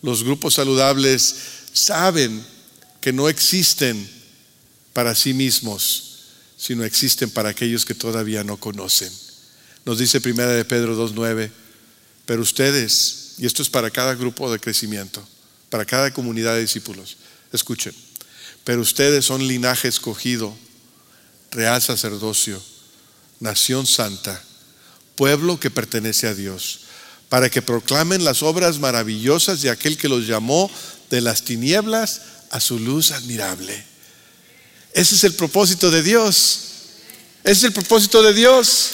[0.01, 1.35] Los grupos saludables
[1.73, 2.45] saben
[2.99, 4.07] que no existen
[4.93, 6.19] para sí mismos,
[6.57, 9.11] sino existen para aquellos que todavía no conocen.
[9.83, 11.49] Nos dice Primera de Pedro 2.9,
[12.25, 15.27] pero ustedes, y esto es para cada grupo de crecimiento,
[15.69, 17.17] para cada comunidad de discípulos,
[17.51, 17.93] escuchen,
[18.63, 20.55] pero ustedes son linaje escogido
[21.51, 22.61] real sacerdocio,
[23.39, 24.41] nación santa,
[25.15, 26.81] pueblo que pertenece a Dios,
[27.29, 30.71] para que proclamen las obras maravillosas de aquel que los llamó
[31.09, 33.85] de las tinieblas a su luz admirable.
[34.93, 36.59] Ese es el propósito de Dios.
[37.43, 38.91] Ese es el propósito de Dios.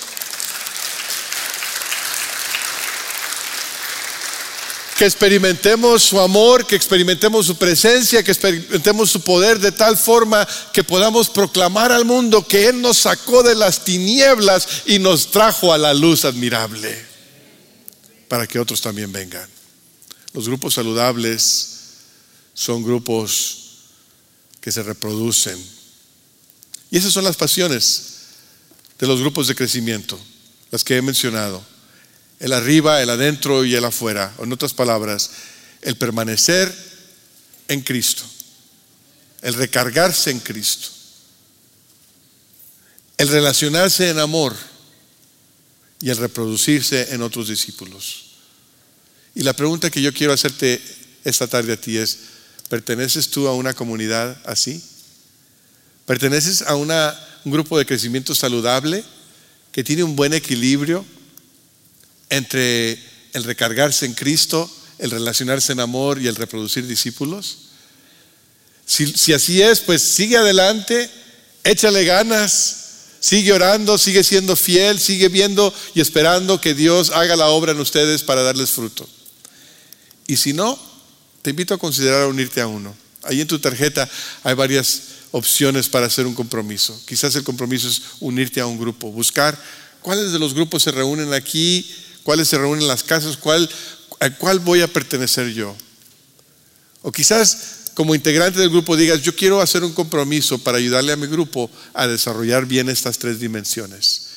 [4.97, 10.47] Que experimentemos su amor, que experimentemos su presencia, que experimentemos su poder de tal forma
[10.73, 15.71] que podamos proclamar al mundo que Él nos sacó de las tinieblas y nos trajo
[15.71, 17.05] a la luz admirable,
[18.27, 19.47] para que otros también vengan.
[20.33, 21.75] Los grupos saludables
[22.55, 23.57] son grupos
[24.59, 25.63] que se reproducen.
[26.89, 28.13] Y esas son las pasiones
[28.97, 30.19] de los grupos de crecimiento,
[30.71, 31.76] las que he mencionado
[32.39, 34.33] el arriba, el adentro y el afuera.
[34.39, 35.31] En otras palabras,
[35.81, 36.73] el permanecer
[37.67, 38.23] en Cristo,
[39.41, 40.89] el recargarse en Cristo,
[43.17, 44.55] el relacionarse en amor
[45.99, 48.25] y el reproducirse en otros discípulos.
[49.33, 50.81] Y la pregunta que yo quiero hacerte
[51.23, 52.17] esta tarde a ti es,
[52.69, 54.83] ¿perteneces tú a una comunidad así?
[56.05, 56.91] ¿Perteneces a un
[57.45, 59.03] grupo de crecimiento saludable
[59.71, 61.05] que tiene un buen equilibrio
[62.29, 62.99] entre
[63.33, 64.69] el recargarse en Cristo,
[64.99, 67.57] el relacionarse en amor y el reproducir discípulos?
[68.85, 71.09] Si, así es, pues sigue adelante,
[71.65, 72.77] échale ganas,
[73.19, 77.81] sigue orando, sigue siendo fiel, sigue viendo y esperando que Dios haga la obra en
[77.81, 79.07] ustedes para darles fruto.
[80.25, 80.79] Y si no,
[81.41, 82.95] te invito a considerar unirte a uno.
[83.23, 84.09] Ahí en tu tarjeta
[84.43, 85.01] hay varias
[85.31, 86.97] opciones para hacer un compromiso.
[87.05, 89.61] Quizás el compromiso es unirte a un grupo, buscar
[90.01, 91.93] cuáles de los grupos se reúnen aquí,
[92.27, 93.39] cuáles se reúnen en las casas,
[94.19, 95.73] a cuál voy a pertenecer yo.
[97.01, 101.15] O quizás como integrante del grupo digas, yo quiero hacer un compromiso para ayudarle a
[101.15, 104.27] mi grupo a desarrollar bien estas tres dimensiones.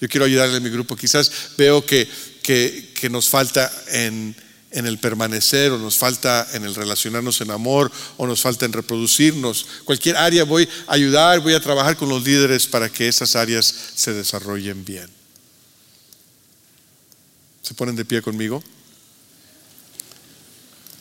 [0.00, 0.96] Yo quiero ayudarle a mi grupo.
[0.96, 2.08] Quizás veo que,
[2.42, 4.34] que, nos falta en,
[4.72, 8.72] en el permanecer o nos falta en el relacionarnos en amor o nos falta en
[8.72, 9.64] reproducirnos.
[9.84, 13.72] Cualquier área voy a ayudar, voy a trabajar con los líderes para que esas áreas
[13.94, 15.17] se desarrollen bien.
[17.68, 18.64] ¿Se ponen de pie conmigo?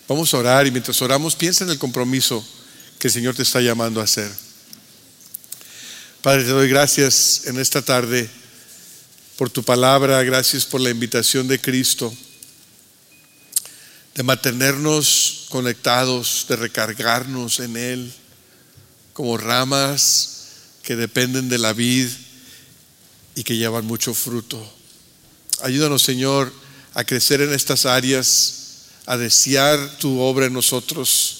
[0.06, 2.46] Vamos a orar y mientras oramos piensa en el compromiso
[3.00, 4.30] que el Señor te está llamando a hacer.
[6.22, 8.30] Padre, te doy gracias en esta tarde
[9.38, 12.14] por tu palabra, gracias por la invitación de Cristo,
[14.16, 18.14] de mantenernos conectados, de recargarnos en Él
[19.14, 20.48] como ramas
[20.84, 22.10] que dependen de la vid
[23.36, 24.77] y que llevan mucho fruto.
[25.62, 26.54] Ayúdanos, Señor,
[26.94, 28.58] a crecer en estas áreas
[29.08, 31.38] a desear tu obra en nosotros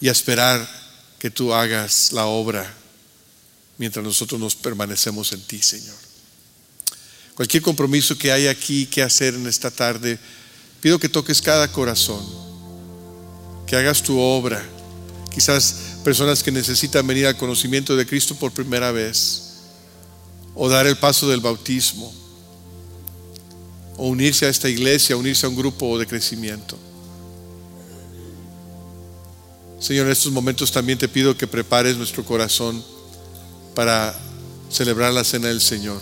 [0.00, 0.68] y a esperar
[1.18, 2.74] que tú hagas la obra
[3.78, 5.96] mientras nosotros nos permanecemos en ti, Señor.
[7.34, 10.18] Cualquier compromiso que haya aquí que hacer en esta tarde,
[10.80, 12.26] pido que toques cada corazón,
[13.66, 14.62] que hagas tu obra.
[15.32, 19.49] Quizás personas que necesitan venir al conocimiento de Cristo por primera vez
[20.54, 22.12] o dar el paso del bautismo
[23.96, 26.78] o unirse a esta iglesia, unirse a un grupo de crecimiento.
[29.78, 32.82] Señor, en estos momentos también te pido que prepares nuestro corazón
[33.74, 34.14] para
[34.70, 36.00] celebrar la cena del Señor.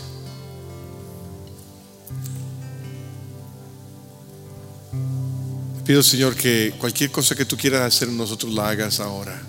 [5.77, 9.41] Te pido, Señor, que cualquier cosa que tú quieras hacer nosotros la hagas ahora.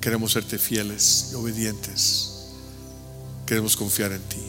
[0.00, 2.35] Queremos serte fieles y obedientes.
[3.46, 4.42] Queremos confiar en ti.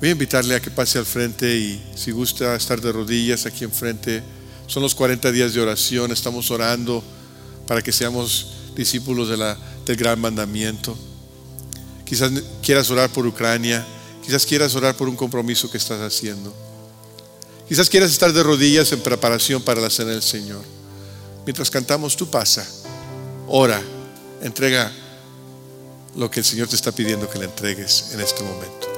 [0.00, 3.64] Voy a invitarle a que pase al frente y si gusta estar de rodillas aquí
[3.64, 4.22] enfrente.
[4.66, 7.04] Son los 40 días de oración, estamos orando
[7.66, 10.96] para que seamos discípulos del gran mandamiento.
[12.06, 13.84] Quizás quieras orar por Ucrania,
[14.24, 16.54] quizás quieras orar por un compromiso que estás haciendo.
[17.68, 20.64] Quizás quieras estar de rodillas en preparación para la cena del Señor.
[21.44, 22.66] Mientras cantamos, tú pasa,
[23.46, 23.82] ora,
[24.42, 24.90] entrega
[26.16, 28.89] lo que el Señor te está pidiendo que le entregues en este momento.